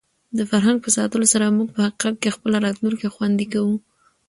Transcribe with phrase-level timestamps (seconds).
[0.37, 3.75] د فرهنګ په ساتلو سره موږ په حقیقت کې خپله راتلونکې خوندي کوو.